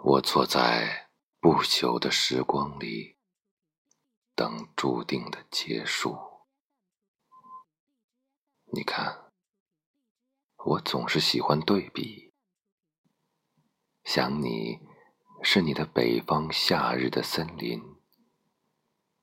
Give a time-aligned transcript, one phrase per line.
[0.00, 1.10] 我坐在
[1.40, 3.16] 不朽的时光里，
[4.34, 6.16] 等注定的结束。
[8.72, 9.32] 你看，
[10.56, 12.32] 我总是喜欢对比。
[14.04, 14.78] 想你，
[15.42, 17.82] 是你的北方夏日的森林，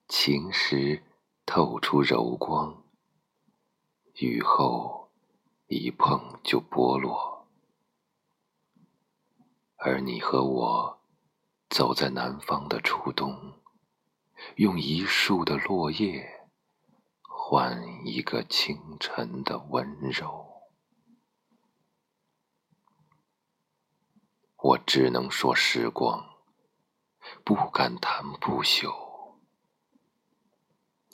[0.09, 1.03] 晴时
[1.45, 2.83] 透出柔光，
[4.15, 5.09] 雨后
[5.67, 7.34] 一碰就剥落。
[9.87, 10.99] 而你和我，
[11.69, 13.61] 走在南方的初冬，
[14.55, 16.49] 用一树的落叶，
[17.21, 20.63] 换一个清晨的温柔。
[24.57, 26.31] 我只能说时光，
[27.43, 28.91] 不敢谈不朽。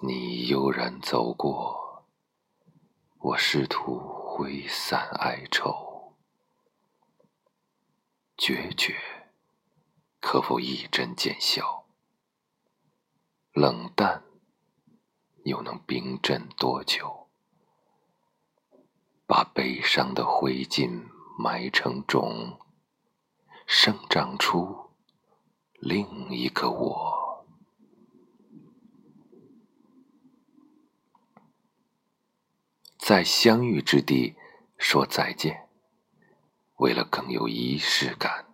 [0.02, 2.06] 你悠然走过，
[3.20, 5.91] 我试图挥散哀愁。
[8.44, 8.96] 决绝，
[10.20, 11.86] 可否一针见效？
[13.54, 14.24] 冷淡，
[15.44, 17.28] 又能冰镇多久？
[19.28, 21.04] 把悲伤的灰烬
[21.38, 22.58] 埋成种，
[23.68, 24.90] 生长出
[25.74, 27.46] 另一个我。
[32.98, 34.36] 在相遇之地
[34.80, 35.68] 说再见。
[36.82, 38.48] 为了更有仪式感，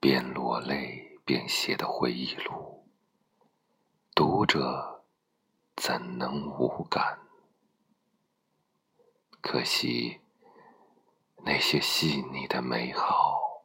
[0.00, 2.84] 边落泪边写的回忆录，
[4.12, 5.04] 读者
[5.76, 7.20] 怎能无感？
[9.40, 10.18] 可惜
[11.44, 13.62] 那些细腻的美好，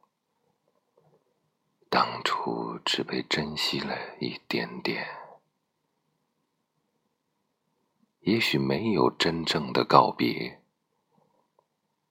[1.90, 5.04] 当初只被珍惜了一点点，
[8.20, 10.62] 也许没有真正的告别，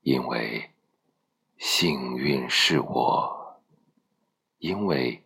[0.01, 0.71] 因为。
[1.65, 3.61] 幸运是我，
[4.57, 5.23] 因为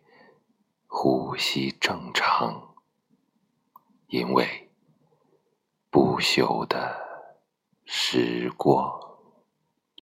[0.86, 2.76] 呼吸正常，
[4.06, 4.70] 因为
[5.90, 7.34] 不朽的
[7.84, 9.07] 时光。